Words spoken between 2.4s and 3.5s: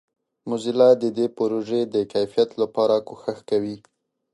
لپاره کوښښ